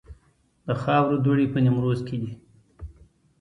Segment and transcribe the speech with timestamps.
[0.65, 2.31] د خاورو دوړې په نیمروز کې دي